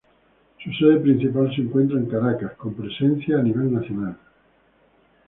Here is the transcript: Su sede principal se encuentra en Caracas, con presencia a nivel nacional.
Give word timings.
Su 0.63 0.71
sede 0.79 0.97
principal 0.99 1.53
se 1.53 1.61
encuentra 1.61 1.99
en 1.99 2.07
Caracas, 2.07 2.53
con 2.53 2.73
presencia 2.73 3.37
a 3.37 3.43
nivel 3.43 3.71
nacional. 3.71 4.17